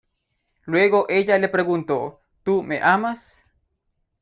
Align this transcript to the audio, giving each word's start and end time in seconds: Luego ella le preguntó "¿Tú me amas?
Luego 0.65 1.05
ella 1.09 1.37
le 1.37 1.47
preguntó 1.47 2.21
"¿Tú 2.41 2.63
me 2.63 2.81
amas? 2.81 3.45